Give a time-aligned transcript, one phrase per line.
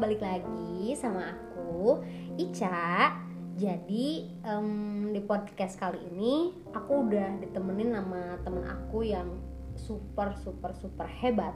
[0.00, 2.00] balik lagi sama aku
[2.40, 3.12] Ica.
[3.60, 9.28] Jadi em, di podcast kali ini aku udah ditemenin sama temen aku yang
[9.76, 11.52] super super super hebat.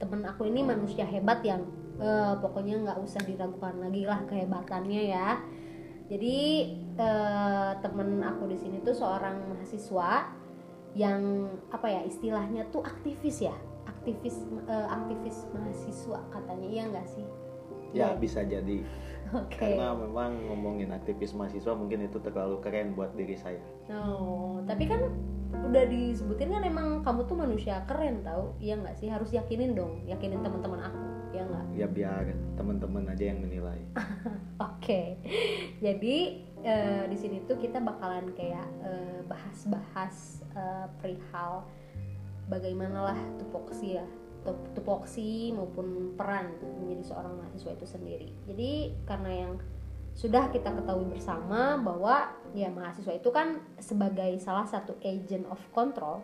[0.00, 1.68] Temen aku ini manusia hebat yang
[2.00, 5.36] eh, pokoknya nggak usah diragukan lagi lah kehebatannya ya.
[6.08, 6.36] Jadi
[6.96, 10.32] eh, temen aku di sini tuh seorang mahasiswa
[10.96, 13.56] yang apa ya istilahnya tuh aktivis ya
[14.04, 14.36] aktivis
[14.68, 17.26] eh, aktivis mahasiswa katanya iya nggak sih
[17.94, 18.82] Ya bisa jadi.
[19.32, 19.58] Oke.
[19.58, 23.62] Karena memang ngomongin aktivis mahasiswa mungkin itu terlalu keren buat diri saya.
[23.90, 25.00] Oh, tapi kan
[25.54, 28.52] udah disebutin kan emang kamu tuh manusia keren tau.
[28.60, 29.08] Iya nggak sih?
[29.08, 30.04] Harus yakinin dong.
[30.04, 31.00] Yakinin teman-teman aku.
[31.34, 31.64] Ya nggak?
[31.74, 33.80] Ya biar teman-teman aja yang menilai.
[34.70, 35.18] Oke,
[35.82, 36.16] jadi
[36.62, 41.66] eh, di sini tuh kita bakalan kayak eh, bahas-bahas eh, perihal
[42.46, 44.06] bagaimana lah tupoksi ya,
[44.76, 46.52] tupoksi maupun peran
[46.84, 48.30] menjadi seorang mahasiswa itu sendiri.
[48.44, 48.72] Jadi
[49.08, 49.52] karena yang
[50.14, 56.22] sudah kita ketahui bersama bahwa ya mahasiswa itu kan sebagai salah satu agent of control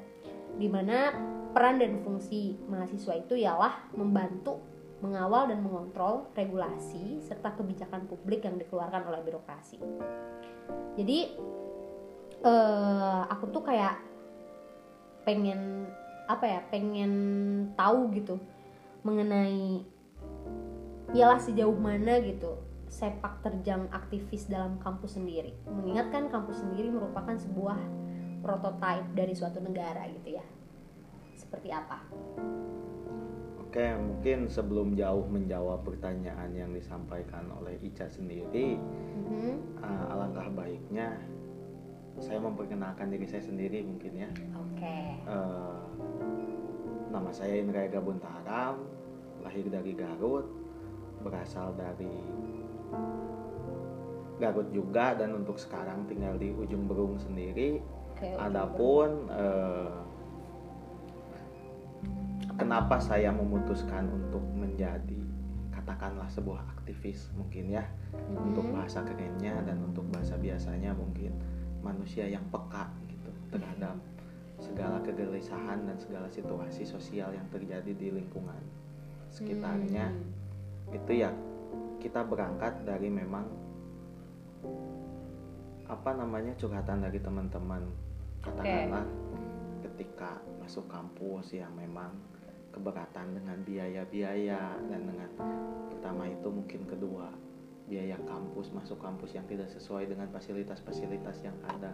[0.55, 1.11] di mana
[1.51, 4.63] peran dan fungsi mahasiswa itu ialah membantu
[5.01, 9.81] mengawal dan mengontrol regulasi serta kebijakan publik yang dikeluarkan oleh birokrasi.
[10.95, 11.19] Jadi
[12.45, 13.97] eh, aku tuh kayak
[15.25, 15.91] pengen
[16.31, 17.13] apa ya, pengen
[17.75, 18.39] tahu gitu
[19.03, 19.83] mengenai
[21.11, 22.55] ialah sejauh mana gitu
[22.91, 25.55] sepak terjang aktivis dalam kampus sendiri.
[25.67, 27.79] Mengingatkan kampus sendiri merupakan sebuah
[28.43, 30.45] prototipe dari suatu negara gitu ya.
[31.35, 32.03] Seperti apa?
[33.63, 38.75] Oke, mungkin sebelum jauh menjawab pertanyaan yang disampaikan oleh Ica sendiri,
[39.31, 39.79] Mhm.
[39.79, 41.15] uh, alangkah baiknya
[42.21, 44.31] saya memperkenalkan diri saya sendiri mungkin ya.
[44.55, 44.99] Oke.
[45.25, 45.81] Eh,
[47.09, 48.85] nama saya Indra Ega Buntaram,
[49.41, 50.47] lahir dari Garut,
[51.25, 52.13] berasal dari
[54.37, 57.81] Garut juga dan untuk sekarang tinggal di ujung Berung sendiri.
[58.15, 58.37] Oke.
[58.37, 59.97] Adapun eh,
[62.57, 65.25] kenapa saya memutuskan untuk menjadi
[65.73, 68.53] katakanlah sebuah aktivis mungkin ya Mhm.
[68.53, 71.33] untuk bahasa kerennya dan untuk bahasa biasanya mungkin
[71.81, 73.97] manusia yang peka gitu terhadap
[74.61, 78.61] segala kegelisahan dan segala situasi sosial yang terjadi di lingkungan
[79.33, 80.11] sekitarnya.
[80.11, 80.97] Hmm.
[80.97, 81.31] itu ya
[82.03, 83.47] kita berangkat dari memang
[85.87, 87.83] apa namanya curhatan dari teman-teman.
[88.43, 89.07] Katakanlah
[89.87, 92.15] ketika masuk kampus yang memang
[92.71, 95.31] keberatan dengan biaya-biaya dan dengan
[95.91, 97.29] pertama itu mungkin kedua
[97.91, 101.91] biaya kampus masuk kampus yang tidak sesuai dengan fasilitas-fasilitas yang ada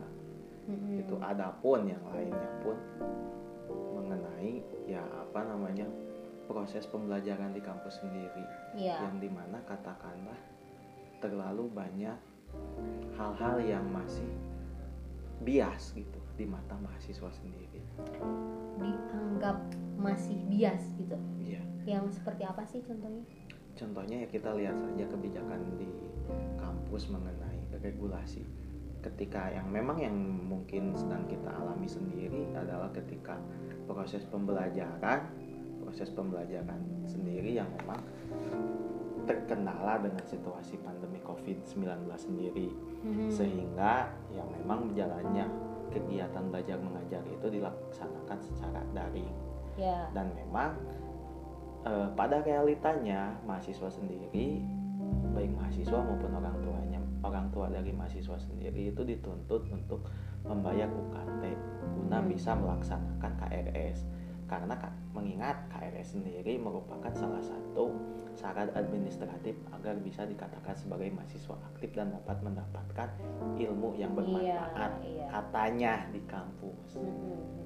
[0.69, 1.01] Mhm.
[1.01, 2.77] itu ada pun yang lainnya pun
[3.97, 5.87] mengenai ya apa namanya
[6.47, 8.45] proses pembelajaran di kampus sendiri
[8.77, 9.09] Iya.
[9.09, 10.37] yang di mana katakanlah
[11.19, 12.19] terlalu banyak
[13.17, 14.29] hal-hal yang masih
[15.43, 17.81] bias gitu di mata mahasiswa sendiri
[18.77, 19.57] dianggap
[19.97, 21.17] masih bias gitu.
[21.41, 21.63] Iya.
[21.89, 23.25] Yang seperti apa sih contohnya?
[23.77, 25.89] Contohnya ya kita lihat saja kebijakan di
[26.57, 28.43] kampus mengenai regulasi
[29.05, 30.17] ketika yang memang yang
[30.51, 33.39] mungkin sedang kita alami sendiri adalah ketika
[33.87, 35.23] proses pembelajaran
[35.85, 38.03] proses pembelajaran sendiri yang memang
[39.27, 42.71] terkendala dengan situasi pandemi COVID-19 sendiri
[43.07, 43.31] Mhm.
[43.31, 45.47] sehingga yang memang jalannya
[45.95, 49.31] kegiatan belajar mengajar itu dilaksanakan secara daring
[49.79, 50.11] Ya.
[50.11, 50.75] dan memang
[51.87, 54.61] eh, pada realitanya mahasiswa sendiri
[55.33, 60.03] baik mahasiswa maupun orang tuanya orang tua dari mahasiswa sendiri itu dituntut untuk
[60.43, 61.43] membayar UKT
[61.95, 62.31] guna Hmm.
[62.31, 64.07] bisa melaksanakan KRS
[64.47, 67.91] karena ka- mengingat KRS sendiri merupakan salah satu
[68.33, 73.09] syarat administratif agar bisa dikatakan sebagai mahasiswa aktif dan dapat mendapatkan
[73.59, 75.27] ilmu yang bermanfaat iya.
[75.29, 77.66] katanya di kampus Mhm, mhm.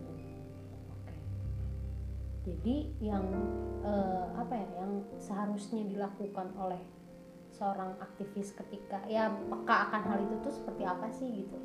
[2.41, 3.25] Jadi yang
[3.85, 6.81] eh, apa ya yang seharusnya dilakukan oleh
[7.53, 11.57] seorang aktivis ketika ya peka akan hal itu tuh seperti apa sih gitu?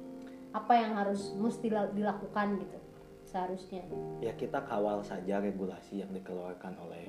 [0.51, 2.79] Apa yang harus mesti la- dilakukan gitu
[3.25, 3.83] seharusnya?
[4.23, 7.03] ya kita kawal saja regulasi yang dikeluarkan oleh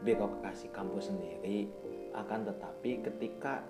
[0.00, 1.68] birokrasi kampus sendiri
[2.16, 3.60] akan tetapi ketika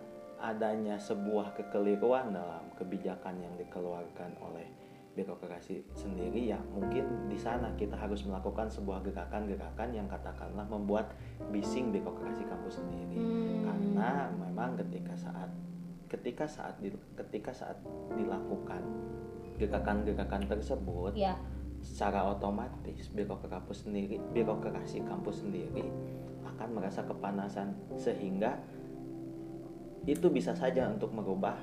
[0.42, 4.66] adanya sebuah kekeliruan dalam kebijakan yang dikeluarkan oleh
[5.12, 11.12] birokrasi sendiri ya mungkin di sana kita harus melakukan sebuah gerakan-gerakan yang katakanlah membuat
[11.52, 13.60] bising birokrasi kampus sendiri Hmm.
[13.68, 15.50] karena memang ketika saat
[16.08, 17.76] ketika saat di- ketika saat
[18.16, 18.80] dilakukan
[19.56, 21.36] gerakan-gerakan tersebut ya
[21.82, 25.88] secara otomatis birokrasi kampus sendiri birokrasi kampus sendiri
[26.46, 28.60] akan merasa kepanasan sehingga
[30.02, 31.54] itu bisa saja untuk merubah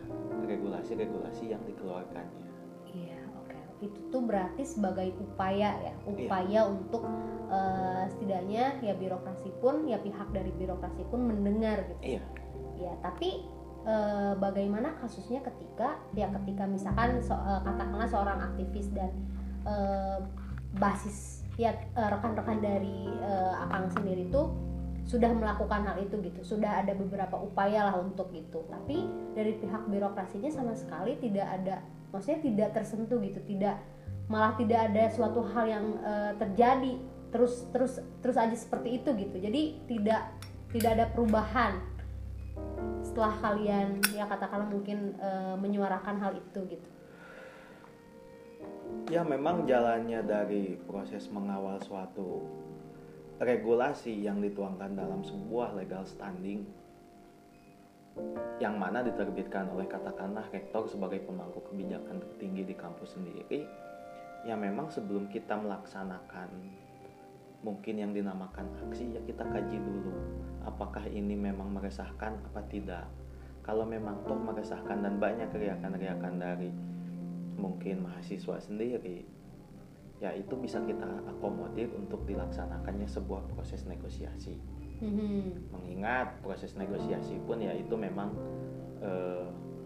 [0.48, 2.49] regulasi-regulasi yang dikeluarkannya.
[3.80, 3.88] Iya.
[3.88, 7.08] Itu tuh berarti sebagai upaya ya, upaya untuk
[7.48, 12.20] uh, setidaknya ya birokrasi pun ya pihak dari birokrasi pun mendengar gitu.
[12.20, 12.24] Iya.
[12.80, 13.44] Ya, tapi
[13.88, 19.12] uh, bagaimana kasusnya ketika ya ketika misalkan so, uh, katakanlah seorang aktivis dan
[19.64, 20.24] uh,
[20.80, 24.56] basis ya rekan-rekan dari uh, Akang sendiri tuh
[25.10, 29.90] sudah melakukan hal itu gitu sudah ada beberapa upaya lah untuk itu tapi dari pihak
[29.90, 33.82] birokrasinya sama sekali tidak ada maksudnya tidak tersentuh gitu tidak
[34.30, 37.02] malah tidak ada suatu hal yang uh, terjadi
[37.34, 39.38] terus terus terus aja seperti itu gitu.
[39.42, 40.38] Jadi tidak
[40.70, 41.82] tidak ada perubahan
[43.02, 46.90] setelah kalian ya katakanlah mungkin uh, menyuarakan hal itu gitu.
[49.10, 52.46] Ya memang jalannya dari proses mengawal suatu
[53.42, 56.70] regulasi yang dituangkan dalam sebuah legal standing
[58.60, 63.64] yang mana diterbitkan oleh katakanlah rektor sebagai pemangku kebijakan tertinggi di kampus sendiri
[64.44, 66.50] ya memang sebelum kita melaksanakan
[67.60, 70.16] mungkin yang dinamakan aksi ya kita kaji dulu
[70.64, 73.08] apakah ini memang meresahkan apa tidak
[73.64, 76.72] kalau memang toh meresahkan dan banyak riakan-riakan dari
[77.60, 79.40] mungkin mahasiswa sendiri
[80.20, 84.79] ya itu bisa kita akomodir untuk dilaksanakannya sebuah proses negosiasi.
[85.00, 85.72] Mm-hmm.
[85.72, 88.36] Mengingat proses negosiasi pun ya itu memang
[89.00, 89.12] e,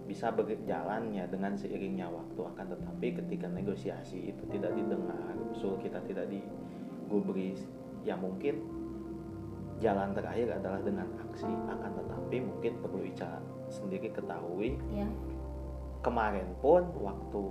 [0.10, 6.02] bisa berjalan ya dengan seiringnya waktu akan tetapi ketika negosiasi itu tidak didengar, usul kita
[6.04, 7.64] tidak digubris,
[8.04, 8.62] ya mungkin
[9.80, 15.10] jalan terakhir adalah dengan aksi akan tetapi mungkin perlu Ica sendiri ketahui yeah.
[16.06, 17.42] kemarin pun waktu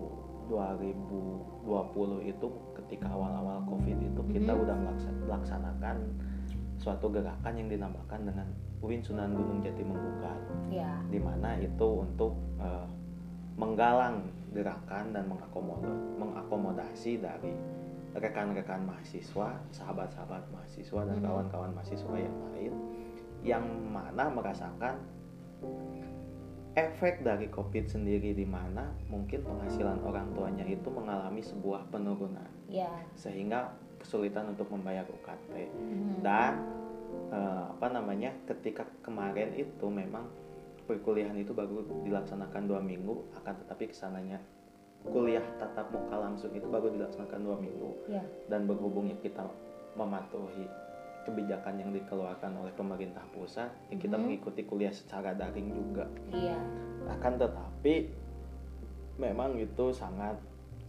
[0.49, 4.64] 2020 itu ketika awal-awal covid itu kita mm-hmm.
[4.64, 4.76] udah
[5.29, 5.97] melaksanakan
[6.82, 8.49] suatu gerakan yang dinamakan dengan
[8.82, 10.99] Uin Sunan Gunung Jati Menggugat yeah.
[11.06, 12.90] di mana itu untuk uh,
[13.55, 17.55] menggalang gerakan dan mengakomodasi, mengakomodasi dari
[18.12, 21.25] rekan-rekan mahasiswa, sahabat-sahabat mahasiswa dan mm-hmm.
[21.25, 22.73] kawan-kawan mahasiswa yang lain
[23.43, 24.99] yang mana merasakan
[26.75, 32.88] efek dari COVID sendiri di mana mungkin penghasilan orang tuanya itu mengalami sebuah penurunan, ya.
[33.12, 36.20] sehingga kesulitan untuk membayar UKT hmm.
[36.20, 36.60] dan
[37.31, 40.26] uh, apa namanya ketika kemarin itu memang
[40.84, 44.43] perkuliahan itu baru dilaksanakan dua minggu, akan tetapi ke sananya
[45.02, 48.22] kuliah tatap muka langsung itu baru dilaksanakan dua minggu ya.
[48.46, 49.43] dan berhubungnya kita
[49.99, 50.66] mematuhi
[51.26, 54.22] kebijakan yang dikeluarkan oleh pemerintah pusat ya kita hmm.
[54.22, 56.54] mengikuti kuliah secara daring juga iya
[57.19, 57.94] akan tetapi
[59.19, 60.38] memang itu sangat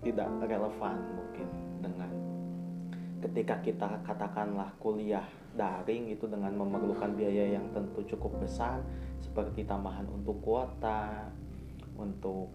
[0.05, 1.47] tidak relevan mungkin
[1.81, 2.11] dengan
[3.23, 5.23] ketika kita katakanlah kuliah
[5.55, 8.83] daring itu dengan memerlukan biaya yang tentu cukup besar
[9.23, 11.31] seperti tambahan untuk kuota
[11.95, 12.51] untuk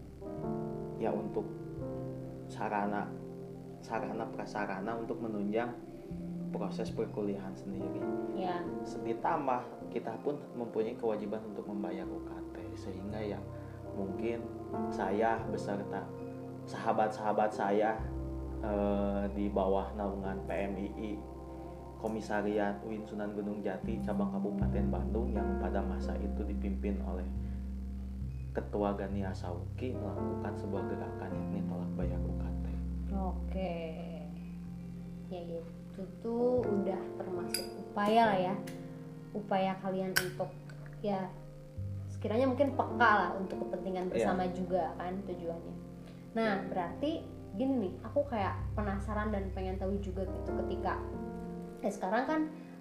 [1.01, 1.47] ya untuk
[2.51, 3.09] sarana
[3.81, 5.71] sarana prasarana untuk menunjang
[6.51, 8.01] proses perkuliahan sendiri.
[8.37, 8.61] Ya.
[8.85, 13.45] Ditambah kita pun mempunyai kewajiban untuk membayar UKT sehingga yang
[13.97, 14.45] mungkin
[14.93, 16.05] saya beserta
[16.69, 17.97] sahabat-sahabat saya
[18.63, 21.39] eh, di bawah naungan PMII
[21.99, 27.27] Komisariat UIN Sunan Gunung Jati cabang Kabupaten Bandung yang pada masa itu dipimpin oleh
[28.55, 32.65] Ketua Gani Asauki melakukan sebuah gerakan yakni tolak bayar UKT.
[33.15, 33.75] Oke.
[35.29, 35.59] Ya, ya
[35.99, 38.55] itu tuh udah termasuk upaya lah ya
[39.35, 40.47] upaya kalian untuk
[41.03, 41.27] ya
[42.07, 44.13] sekiranya mungkin peka lah untuk kepentingan iya.
[44.15, 44.55] bersama yeah.
[44.55, 45.75] juga kan tujuannya
[46.39, 47.13] nah berarti
[47.55, 51.01] gini nih aku kayak penasaran dan pengen tahu juga gitu ketika
[51.81, 52.41] eh sekarang kan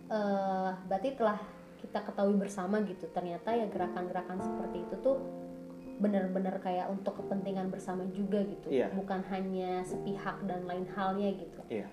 [0.09, 1.37] uh, berarti telah
[1.77, 5.17] kita ketahui bersama gitu ternyata ya gerakan-gerakan seperti itu tuh
[5.97, 8.89] benar-benar kayak untuk kepentingan bersama juga gitu yeah.
[8.93, 11.89] bukan hanya sepihak dan lain halnya gitu yeah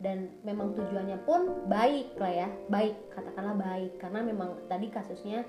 [0.00, 5.44] dan memang tujuannya pun baik lah ya baik katakanlah baik karena memang tadi kasusnya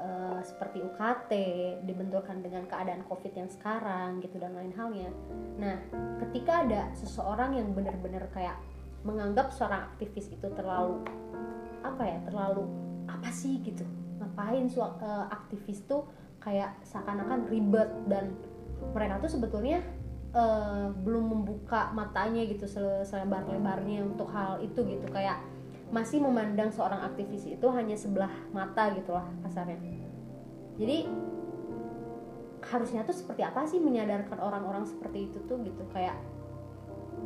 [0.00, 1.32] uh, seperti UKT
[1.84, 5.10] dibenturkan dengan keadaan COVID yang sekarang gitu dan lain halnya.
[5.56, 5.76] Nah,
[6.24, 8.56] ketika ada seseorang yang benar-benar kayak
[9.06, 11.02] menganggap seorang aktivis itu terlalu
[11.86, 12.66] apa ya terlalu
[13.06, 13.86] apa sih gitu
[14.18, 16.10] ngapain uh, aktivis tuh
[16.42, 18.34] kayak seakan-akan ribet dan
[18.90, 19.78] mereka tuh sebetulnya
[20.34, 22.66] uh, belum membuka matanya gitu
[23.06, 25.38] selebar-lebarnya untuk hal itu gitu kayak
[25.90, 29.78] masih memandang seorang aktivis itu hanya sebelah mata gitu lah kasarnya.
[30.76, 31.06] Jadi
[32.66, 35.86] harusnya tuh seperti apa sih menyadarkan orang-orang seperti itu tuh gitu?
[35.94, 36.18] Kayak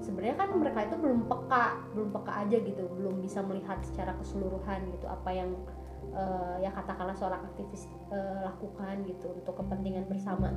[0.04, 1.66] sebenarnya kan mereka itu belum peka
[1.98, 5.50] belum peka aja gitu belum bisa melihat secara keseluruhan gitu apa yang
[6.14, 10.54] uh, ya katakanlah seorang aktivis uh, lakukan gitu untuk kepentingan bersama.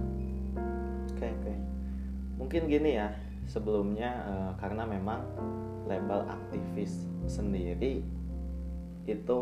[1.09, 1.43] Oke okay, oke.
[1.43, 1.57] Okay.
[2.33, 3.13] mungkin gini ya
[3.47, 5.23] sebelumnya uh, karena memang
[5.87, 8.03] label aktivis sendiri
[9.03, 9.39] itu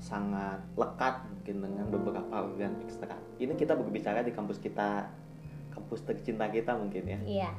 [0.00, 5.10] sangat lekat mungkin dengan beberapa organ ekstra ini kita berbicara di kampus kita
[5.74, 7.50] kampus tercinta kita mungkin ya iya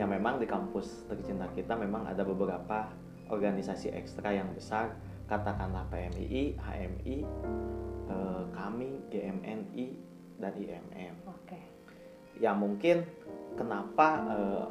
[0.00, 2.88] yang memang di kampus tercinta kita memang ada beberapa
[3.28, 4.96] organisasi ekstra yang besar
[5.28, 7.16] katakanlah PMII, HMI,
[8.08, 9.86] eh, kami, GMNI
[10.40, 11.14] dan IMM.
[11.28, 11.60] Oke.
[12.40, 13.04] Ya mungkin
[13.54, 14.66] kenapa eh,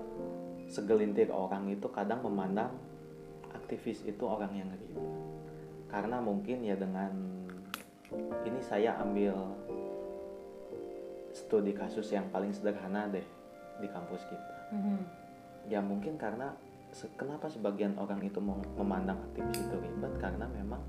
[0.67, 2.71] segelintir orang itu kadang memandang
[3.55, 5.07] aktivis itu orang yang ribet.
[5.87, 7.11] Karena mungkin ya dengan
[8.47, 9.35] ini saya ambil
[11.35, 13.23] studi kasus yang paling sederhana deh
[13.77, 14.99] di kampus kita mm-hmm.
[15.69, 16.49] ya mungkin karena
[17.19, 18.41] kenapa sebagian orang itu
[18.73, 20.81] memandang aktivis itu ribet karena memang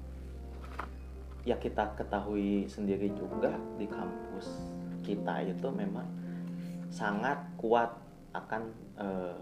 [1.45, 4.47] ya kita ketahui sendiri juga di kampus
[5.05, 6.07] kita itu memang
[6.89, 7.93] sangat kuat
[8.37, 8.63] akan
[9.01, 9.37] uh,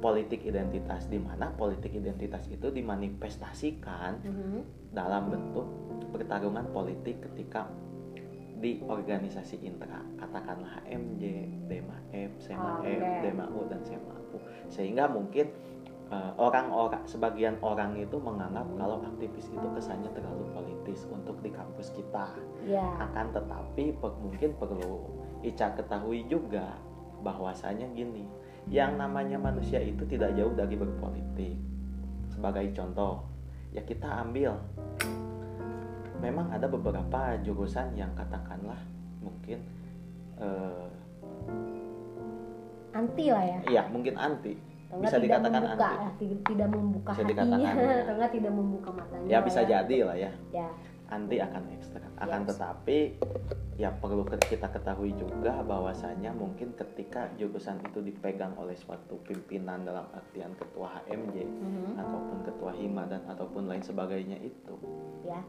[0.00, 4.62] politik identitas di mana politik identitas itu dimanifestasikan mm-hmm.
[4.96, 5.66] dalam bentuk
[6.10, 7.68] pertarungan politik ketika
[8.60, 13.20] di organisasi intra katakanlah HMJ, DEMA-F, SEMA-F, okay.
[13.24, 14.36] DEMA-U dan SEMA-U
[14.68, 15.48] sehingga mungkin
[16.12, 21.88] uh, orang-orang sebagian orang itu menganggap kalau aktivis itu kesannya terlalu politis untuk di kampus
[21.96, 22.36] kita
[22.68, 23.00] yeah.
[23.00, 25.08] akan tetapi per, mungkin perlu
[25.40, 26.76] Ica ketahui juga
[27.20, 28.24] bahwasanya gini
[28.68, 31.56] yang namanya manusia itu tidak jauh dari berpolitik
[32.28, 33.24] sebagai contoh
[33.72, 34.58] ya kita ambil
[36.20, 38.78] memang ada beberapa jurusan yang katakanlah
[39.24, 39.64] mungkin
[40.36, 40.88] uh,
[42.92, 44.54] anti lah ya iya mungkin anti
[44.90, 47.70] Tengah bisa dikatakan membuka, anti ya, tidak membuka bisa hatinya
[48.18, 48.26] ya.
[48.34, 49.68] tidak membuka matanya ya bisa ya.
[49.70, 50.68] jadi lah ya, ya.
[51.10, 52.48] Anti akan ekstra akan yes.
[52.54, 52.98] tetapi
[53.76, 60.06] ya perlu kita ketahui juga bahwasanya mungkin ketika jurusan itu dipegang oleh suatu pimpinan dalam
[60.14, 61.92] artian ketua HMJ mm -hmm.
[61.98, 64.74] ataupun ketua hima dan ataupun lain sebagainya itu
[65.26, 65.40] ya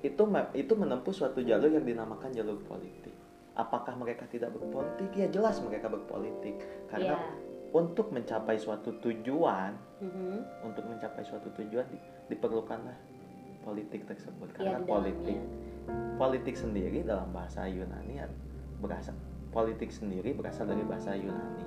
[0.00, 0.22] itu
[0.56, 3.12] itu menempuh suatu jalur yang dinamakan jalur politik.
[3.52, 5.12] Apakah mereka tidak berpolitik?
[5.12, 6.56] Ya jelas mereka berpolitik
[6.88, 7.76] karena yeah.
[7.76, 10.64] untuk mencapai suatu tujuan, mm-hmm.
[10.64, 11.98] untuk mencapai suatu tujuan di,
[12.32, 12.96] diperlukanlah
[13.64, 14.48] politik tersebut.
[14.56, 15.38] Karena yeah, politik
[16.20, 18.22] politik sendiri dalam bahasa Yunani
[18.78, 19.16] berasal
[19.50, 21.64] politik sendiri berasal dari bahasa Yunani.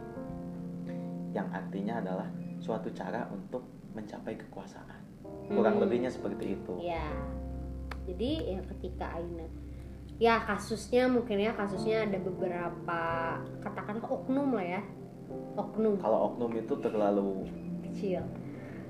[1.34, 2.30] Yang artinya adalah
[2.62, 3.66] suatu cara untuk
[3.98, 5.02] mencapai kekuasaan.
[5.50, 5.84] Kurang hmm.
[5.84, 6.74] lebihnya seperti itu.
[6.80, 7.44] Yeah
[8.04, 9.48] jadi ya ketika Aina
[10.22, 13.02] ya kasusnya mungkin ya kasusnya ada beberapa
[13.64, 14.82] katakanlah oknum lah ya.
[15.58, 15.98] Oknum.
[15.98, 17.48] Kalau oknum itu terlalu
[17.90, 18.22] kecil.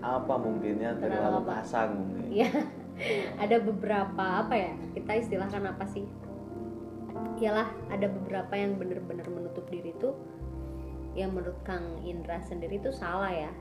[0.03, 2.27] apa mungkinnya terlalu, terlalu kasar mungkin.
[2.27, 2.51] Ya
[3.39, 6.05] ada beberapa apa ya kita istilahkan apa sih?
[7.39, 10.15] Ialah ada beberapa yang benar-benar menutup diri itu
[11.13, 13.51] yang menurut Kang Indra sendiri itu salah ya.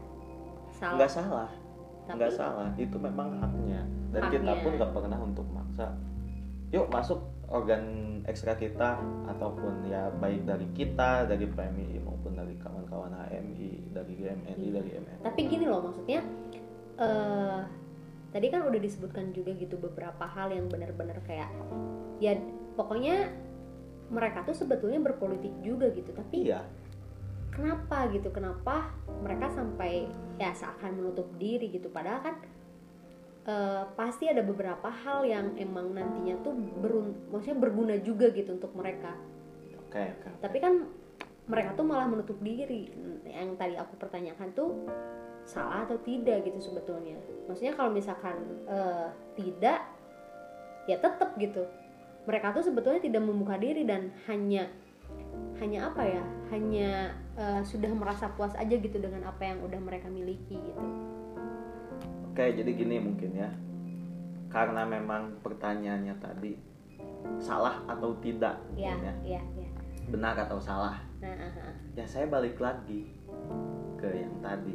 [0.72, 0.96] Salah.
[0.96, 1.50] Nggak salah.
[2.08, 2.68] Tapi, nggak salah.
[2.80, 3.84] Itu memang haknya.
[4.10, 4.34] Dan haknya.
[4.40, 5.92] kita pun nggak pernah untuk maksa.
[6.72, 7.20] Yuk masuk
[7.52, 7.84] organ
[8.24, 8.96] ekstra kita
[9.28, 14.72] ataupun ya baik dari kita dari PMI maupun dari kawan-kawan HMI dari GMNI iya.
[14.80, 16.24] dari MN tapi gini loh maksudnya
[16.96, 17.60] uh,
[18.32, 21.52] tadi kan udah disebutkan juga gitu beberapa hal yang benar-benar kayak
[22.18, 22.36] ya
[22.74, 23.28] pokoknya
[24.08, 26.64] mereka tuh sebetulnya berpolitik juga gitu tapi iya.
[27.52, 30.08] kenapa gitu kenapa mereka sampai
[30.40, 32.36] ya seakan menutup diri gitu padahal kan
[33.46, 38.72] uh, pasti ada beberapa hal yang emang nantinya tuh berun maksudnya berguna juga gitu untuk
[38.74, 39.14] mereka.
[39.88, 40.32] Oke, okay, okay.
[40.40, 40.74] Tapi kan
[41.50, 42.88] mereka tuh malah menutup diri.
[43.26, 44.70] Yang tadi aku pertanyakan tuh
[45.44, 47.18] salah atau tidak gitu sebetulnya.
[47.50, 49.82] Maksudnya kalau misalkan uh, tidak
[50.86, 51.66] ya tetap gitu.
[52.22, 54.70] Mereka tuh sebetulnya tidak membuka diri dan hanya
[55.58, 56.24] hanya apa ya?
[56.54, 56.90] Hanya
[57.34, 60.82] uh, sudah merasa puas aja gitu dengan apa yang udah mereka miliki gitu.
[62.30, 63.50] Oke, jadi gini mungkin ya.
[64.48, 66.52] Karena memang pertanyaannya tadi
[67.38, 69.38] salah atau tidak ya, ya.
[69.38, 69.68] Ya, ya.
[70.10, 71.02] Benar atau salah.
[71.22, 71.74] Nah, uh, uh.
[71.98, 73.10] Ya saya balik lagi
[73.98, 74.74] ke yang tadi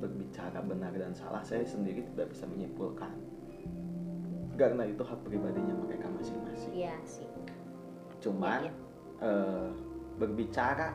[0.00, 3.12] berbicara benar dan salah saya sendiri tidak bisa menyimpulkan
[4.56, 6.72] karena itu hak pribadinya mereka masing-masing.
[6.76, 7.28] Iya sih.
[8.20, 8.74] Cuman ya, ya.
[9.20, 9.68] Uh,
[10.20, 10.92] berbicara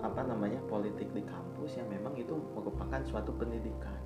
[0.00, 3.96] apa namanya politik di kampus yang memang itu merupakan suatu pendidikan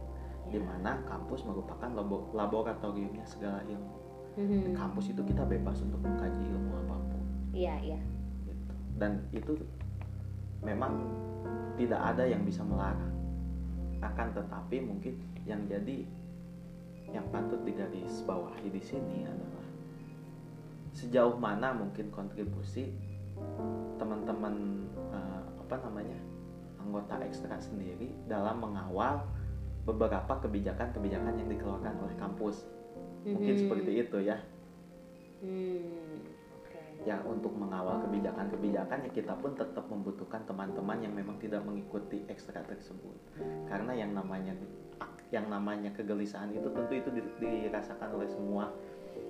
[0.50, 0.58] ya.
[0.58, 1.90] di mana kampus merupakan
[2.34, 3.94] laboratoriumnya segala ilmu
[4.38, 4.60] mm-hmm.
[4.66, 7.22] di kampus itu kita bebas untuk mengkaji ilmu apa pun
[7.54, 8.00] iya iya
[8.46, 8.74] gitu.
[8.98, 9.54] dan itu
[10.66, 10.98] memang
[11.74, 13.12] tidak ada yang bisa melarang
[14.04, 15.14] akan tetapi mungkin
[15.48, 16.04] yang jadi
[17.10, 19.66] yang patut digaris bawahi di sini adalah
[20.94, 22.94] sejauh mana mungkin kontribusi
[23.98, 26.18] teman-teman uh, apa namanya
[26.78, 29.24] anggota ekstra sendiri dalam mengawal
[29.84, 32.64] beberapa kebijakan-kebijakan yang dikeluarkan oleh kampus
[33.24, 33.60] mungkin Mhm.
[33.64, 34.38] seperti itu ya
[35.44, 36.03] Hmm, oke.
[37.04, 42.64] Ya untuk mengawal kebijakan-kebijakan ya kita pun tetap membutuhkan teman-teman yang memang tidak mengikuti ekstra
[42.64, 43.12] tersebut
[43.68, 44.56] karena yang namanya
[45.28, 48.72] yang namanya kegelisahan itu tentu itu di- dirasakan oleh semua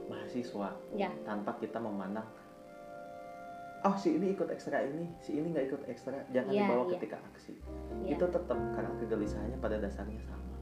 [0.07, 1.11] mahasiswa Ya.
[1.23, 2.25] tanpa kita memandang
[3.83, 6.93] oh si ini ikut ekstra ini si ini nggak ikut ekstra jangan Iya, dibawa iya.
[6.97, 7.55] ketika aksi
[8.07, 8.15] Ya.
[8.15, 10.57] itu tetap karena kegelisahannya pada dasarnya sama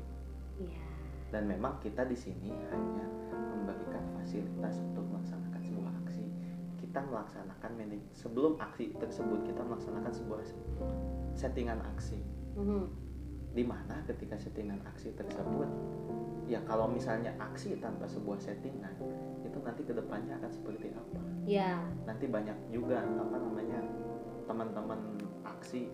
[0.65, 0.81] Ya.
[1.29, 3.05] dan memang kita di sini hanya
[3.53, 5.42] memberikan fasilitas untuk melaksanakan
[6.93, 10.45] kita melaksanakan manaj- sebelum aksi tersebut kita melaksanakan sebuah
[11.33, 12.21] settingan aksi
[12.53, 12.85] Mhm.
[13.57, 15.65] di mana ketika settingan aksi tersebut
[16.45, 18.93] ya kalau misalnya aksi tanpa sebuah settingan
[19.41, 21.81] itu nanti ke depannya akan seperti apa Ya.
[22.05, 23.81] nanti banyak juga apa namanya
[24.45, 25.01] teman-teman
[25.49, 25.89] aksi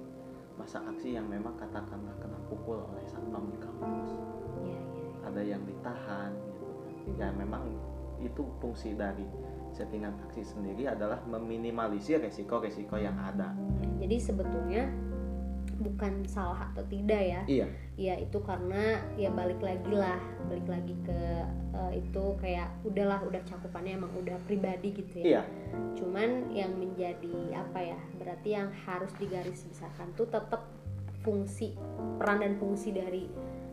[0.58, 4.10] masa aksi yang memang katakanlah kena pukul oleh satpam di kampus
[4.66, 4.74] Ya.
[4.74, 4.82] Ya.
[5.30, 7.14] ada yang ditahan gitu kan.
[7.22, 7.70] ya memang
[8.18, 9.22] itu fungsi dari
[9.72, 13.52] settingan aksi sendiri adalah meminimalisir resiko-resiko yang ada
[13.98, 14.88] Jadi sebetulnya
[15.78, 17.42] bukan salah atau tidak ya.
[17.46, 17.66] iya
[17.98, 21.20] Ya itu karena ya balik lagi lah, balik lagi ke
[21.74, 25.24] eh, itu kayak udahlah udah cakupannya emang udah pribadi gitu ya.
[25.24, 25.42] iya
[25.94, 27.98] Cuman yang menjadi apa ya?
[28.18, 30.66] Berarti yang harus digarisbesarkan tuh tetap
[31.26, 31.74] fungsi
[32.18, 33.26] peran dan fungsi dari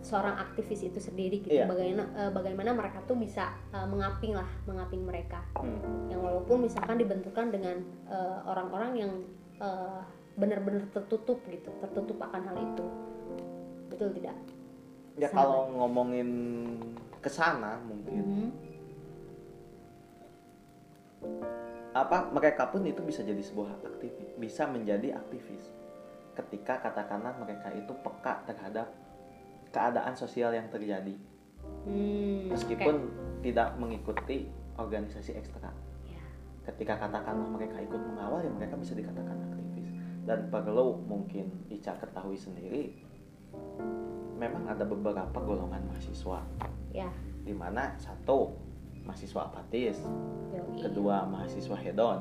[0.06, 1.58] seorang aktivis itu sendiri gitu.
[1.58, 1.66] Iya.
[1.66, 5.42] Bagaimana eh, bagaimana mereka tuh bisa eh, mengaping lah, mengaping mereka.
[5.58, 6.14] Hmm.
[6.14, 9.12] Yang walaupun misalkan dibenturkan dengan eh, orang-orang yang
[9.58, 10.02] eh,
[10.38, 12.86] benar-benar tertutup gitu, tertutup akan hal itu.
[13.90, 14.38] Betul tidak?
[15.16, 15.48] ya Sahabat.
[15.48, 16.30] kalau ngomongin
[17.24, 18.48] ke sana mungkin Mhm.
[21.96, 25.72] apa mereka pun itu bisa jadi sebuah aktivis bisa menjadi aktivis
[26.36, 28.92] ketika katakanlah mereka itu peka terhadap
[29.76, 31.12] keadaan sosial yang terjadi
[31.84, 33.42] Hmm, meskipun oke.
[33.44, 35.70] tidak mengikuti organisasi ekstra
[36.02, 36.24] Ya.
[36.66, 39.92] ketika katakanlah mereka ikut mengawal ya mereka bisa dikatakan aktivis
[40.24, 42.96] dan perlu mungkin Ica ketahui sendiri
[44.36, 46.42] memang ada beberapa golongan mahasiswa
[46.90, 47.10] Ya.
[47.44, 48.56] di mana satu
[49.06, 50.02] mahasiswa apatis
[50.52, 50.82] Yoi.
[50.82, 52.20] kedua mahasiswa hedon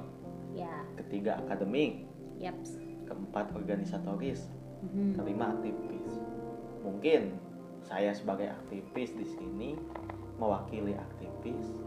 [0.53, 0.85] Ya.
[1.01, 2.05] ketiga akademik
[2.37, 2.77] Yaps.
[3.09, 4.45] keempat organisatoris
[4.85, 5.17] Mhm.
[5.17, 6.04] kelima aktivis
[6.85, 7.35] mungkin
[7.81, 9.71] saya sebagai aktivis di sini
[10.37, 11.81] mewakili aktivis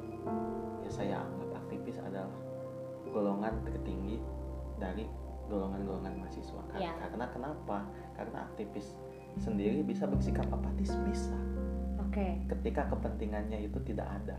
[0.83, 2.33] ya saya anggap aktivis adalah
[3.13, 4.17] golongan tertinggi
[4.77, 5.05] dari
[5.47, 6.91] golongan-golongan mahasiswa Ya.
[6.99, 8.93] karena kenapa karena aktivis
[9.37, 11.37] sendiri bisa bersikap apatis bisa
[12.01, 12.41] Oke.
[12.49, 14.37] ketika kepentingannya itu tidak ada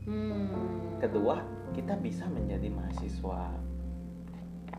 [0.00, 0.96] Hmm.
[0.96, 1.44] kedua
[1.76, 3.52] kita bisa menjadi mahasiswa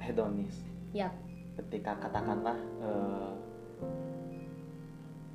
[0.01, 0.65] hedonis
[0.97, 1.13] Yap.
[1.61, 3.31] ketika katakanlah eh,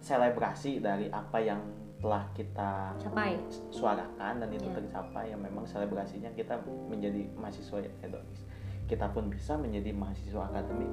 [0.07, 1.59] selebrasi dari apa yang
[1.99, 3.35] telah kita Capai.
[3.75, 4.79] suarakan dan itu Ya.
[4.79, 8.47] tercapai yang memang selebrasinya kita menjadi mahasiswa hedonis
[8.87, 10.93] kita pun bisa menjadi mahasiswa akademik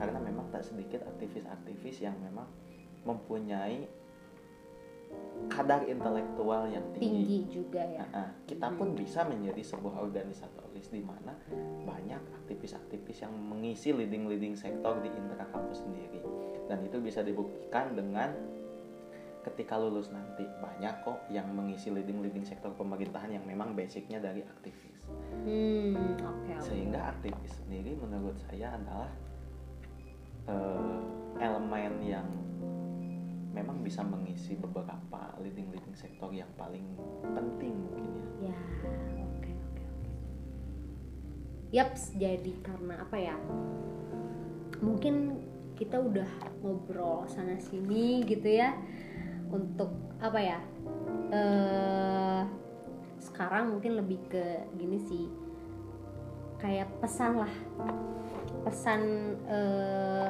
[0.00, 2.48] karena memang tak sedikit aktivis-aktivis yang memang
[3.04, 3.84] mempunyai
[5.54, 8.02] kadar intelektual yang Tinggi juga ya.
[8.10, 11.38] Nah, kita pun bisa menjadi sebuah organisatoris di mana
[11.86, 16.18] banyak aktivis-aktivis yang mengisi leading-leading sektor di intra kampus sendiri
[16.66, 18.34] dan itu bisa dibuktikan dengan
[19.44, 25.04] ketika lulus nanti banyak kok yang mengisi leading-leading sektor pemerintahan yang memang basicnya dari aktivis
[25.44, 26.16] Hmm.
[26.16, 26.56] Oke.
[26.64, 29.10] sehingga aktivis sendiri menurut saya adalah
[30.48, 31.00] eh,
[31.44, 32.24] elemen yang
[33.54, 36.84] memang bisa mengisi beberapa leading-leading sektor yang paling
[37.22, 38.58] penting mungkin ya Ya.
[38.84, 39.22] Oke.
[39.24, 39.52] Oke.
[39.54, 39.84] Oke.
[41.70, 42.12] Yaps.
[42.18, 43.36] Jadi karena apa ya?
[44.82, 45.40] Mungkin
[45.78, 46.28] kita udah
[46.60, 48.74] ngobrol sana sini gitu ya
[49.48, 50.58] untuk apa ya?
[51.32, 52.42] Eh
[53.24, 55.24] sekarang mungkin lebih ke gini sih
[56.60, 57.54] kayak pesan lah
[58.62, 59.00] pesan
[59.48, 60.28] eh,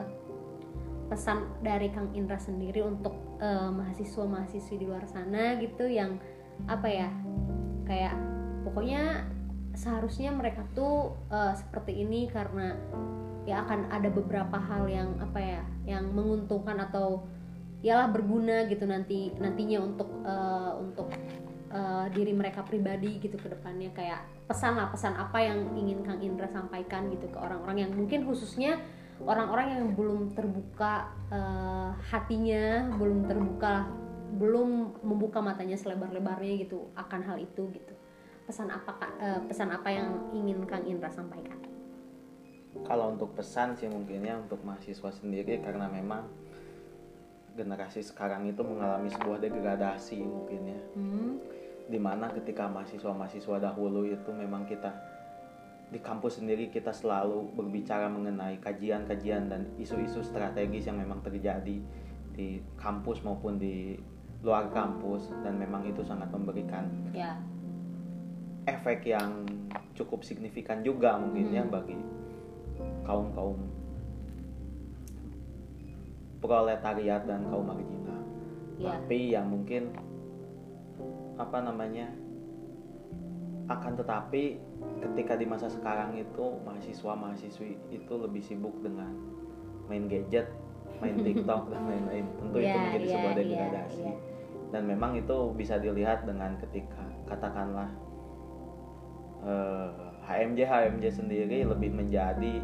[1.15, 6.19] pesan dari Kang Indra sendiri untuk eh, mahasiswa-mahasiswi di luar sana gitu yang
[6.67, 7.09] apa ya
[7.87, 8.19] kayak
[8.67, 9.23] pokoknya
[9.79, 12.75] seharusnya mereka tuh eh, seperti ini karena
[13.47, 17.23] ya akan ada beberapa hal yang apa ya yang menguntungkan atau
[17.85, 21.09] yalah berguna gitu nanti nantinya untuk eh, untuk
[21.71, 23.95] eh, diri mereka pribadi gitu ke depannya.
[23.95, 28.27] Kayak pesan lah pesan apa yang ingin Kang Indra sampaikan gitu ke orang-orang yang mungkin
[28.27, 28.81] khususnya
[29.23, 33.87] orang-orang yang belum terbuka uh, hatinya belum terbuka
[34.35, 37.95] belum membuka matanya selebar-lebarnya gitu akan hal itu gitu.
[38.45, 41.57] Pesan apa uh, pesan apa yang ingin Kang Indra sampaikan?
[42.83, 46.27] Kalau untuk pesan sih mungkinnya untuk mahasiswa sendiri karena memang
[47.55, 50.81] generasi sekarang itu mengalami sebuah degradasi mungkin ya.
[50.99, 51.33] Hmm.
[51.85, 54.89] di mana ketika mahasiswa-mahasiswa dahulu itu memang kita
[55.93, 61.79] di kampus sendiri kita selalu berbicara mengenai kajian-kajian dan isu-isu strategis yang memang terjadi
[62.35, 63.95] di kampus maupun di
[64.45, 66.85] luar kampus dan memang itu sangat memberikan
[67.17, 67.39] ya.
[68.69, 69.49] efek yang
[69.97, 71.71] cukup signifikan juga mungkin ya hmm.
[71.71, 71.99] ya bagi
[73.07, 73.59] kaum kaum
[76.45, 78.21] proletariat dan kaum marginal
[78.77, 78.99] ya.
[79.01, 79.95] tapi yang mungkin
[81.41, 82.11] apa namanya
[83.65, 84.61] akan tetapi
[85.01, 89.13] ketika di masa sekarang itu mahasiswa mahasiswi itu lebih sibuk dengan
[89.89, 90.53] main gadget
[91.01, 94.17] main TikTok dan lain-lain tentu yeah, itu iya, menjadi yeah, sebuah iya, degradasi yeah, yeah.
[94.73, 97.89] dan memang itu bisa dilihat dengan ketika katakanlah
[99.45, 102.61] uh, HMJ HMJ sendiri lebih menjadi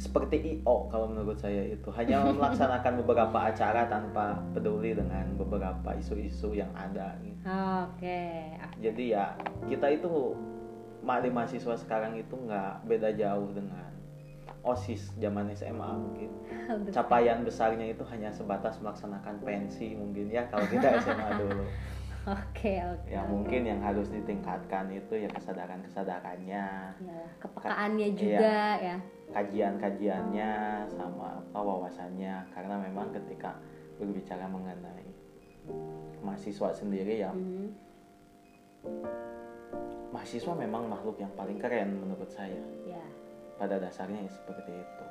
[0.00, 6.56] seperti IO kalau menurut saya itu hanya melaksanakan beberapa acara tanpa peduli dengan beberapa isu-isu
[6.56, 7.12] yang ada.
[7.20, 7.36] Gitu.
[7.44, 8.00] Oke.
[8.00, 8.56] Okay.
[8.80, 9.36] Jadi ya
[9.68, 10.32] kita itu
[11.00, 13.92] di mahasiswa sekarang itu nggak beda jauh dengan
[14.64, 16.30] osis zaman SMA mungkin.
[16.92, 21.64] Capaian besarnya itu hanya sebatas melaksanakan pensi mungkin ya kalau kita SMA dulu.
[22.28, 23.00] Oke, okay, oke.
[23.08, 28.92] Okay, yang mungkin yang harus ditingkatkan itu ya kesadaran kesadarannya, ya, kepekaannya juga ya.
[28.92, 28.96] ya.
[29.32, 30.50] Kajian-kajiannya
[30.92, 33.56] sama apa wawasannya karena memang ketika
[33.96, 35.08] berbicara mengenai
[36.20, 37.66] mahasiswa sendiri ya, mm -hmm.
[40.12, 42.60] mahasiswa memang makhluk yang paling keren menurut saya.
[42.84, 43.00] Ya.
[43.56, 45.04] Pada dasarnya ya seperti itu.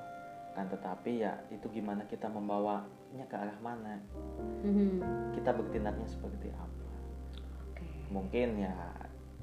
[0.53, 3.97] Kan tetapi ya itu gimana kita membawanya ke arah mana?
[4.61, 4.89] Mm -hmm.
[5.33, 6.78] Kita bertindaknya seperti apa?
[8.09, 8.73] Mungkin ya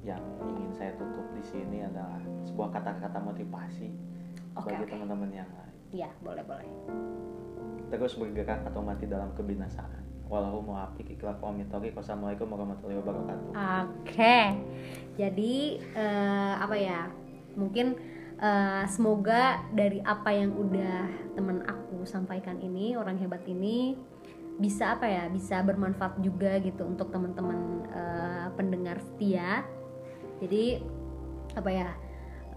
[0.05, 3.89] yang ingin saya tutup di sini adalah sebuah kata-kata motivasi
[4.53, 4.91] okay, bagi okay.
[4.93, 5.75] teman-teman yang lain.
[5.91, 6.67] Iya, boleh boleh.
[7.87, 10.27] Terus bergerak atau mati dalam kebinasaan.
[10.27, 11.95] Walau muafiq ikhlas wamitori.
[11.95, 13.51] Wassalamualaikum warahmatullahi wabarakatuh.
[13.55, 13.63] Oke.
[14.03, 14.45] Okay.
[15.15, 17.07] Jadi uh, apa ya?
[17.55, 17.95] Mungkin
[18.43, 23.95] uh, semoga dari apa yang udah temen aku sampaikan ini, orang hebat ini
[24.57, 29.61] bisa apa ya bisa bermanfaat juga gitu untuk teman-teman uh, pendengar setia.
[30.41, 30.81] Jadi
[31.53, 31.89] apa ya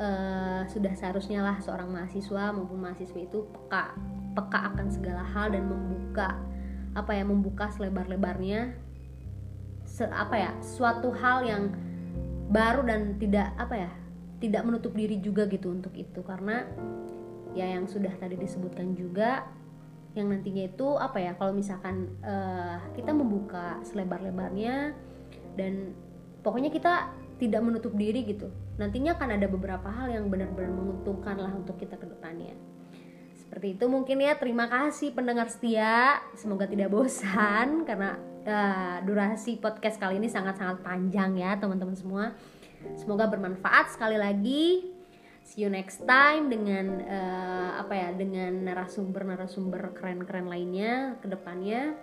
[0.00, 3.96] uh, sudah seharusnya lah seorang mahasiswa maupun mahasiswa itu peka
[4.32, 6.40] peka akan segala hal dan membuka
[6.96, 8.74] apa ya membuka selebar-lebarnya
[9.84, 11.70] se apa ya suatu hal yang
[12.50, 13.90] baru dan tidak apa ya
[14.40, 16.24] tidak menutup diri juga gitu untuk itu.
[16.24, 16.64] Karena
[17.52, 19.44] ya yang sudah tadi disebutkan juga
[20.18, 24.90] yang nantinya itu apa ya kalau misalkan uh, kita membuka selebar-lebarnya
[25.54, 25.94] dan
[26.42, 28.50] pokoknya kita tidak menutup diri gitu.
[28.76, 32.52] Nantinya akan ada beberapa hal yang benar-benar menguntungkan lah untuk kita ke depannya.
[33.38, 34.36] Seperti itu mungkin ya.
[34.36, 36.20] Terima kasih pendengar setia.
[36.36, 42.36] Semoga tidak bosan karena uh, durasi podcast kali ini sangat-sangat panjang ya teman-teman semua.
[42.96, 44.89] Semoga bermanfaat sekali lagi
[45.44, 51.94] see you next time dengan uh, apa ya dengan narasumber-narasumber keren-keren lainnya ke depannya.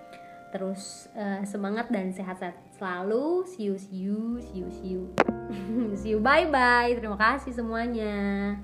[0.47, 3.43] Terus uh, semangat dan sehat-sehat selalu.
[3.51, 5.03] See you see you see you see you.
[5.99, 8.55] See you bye bye terima kasih semuanya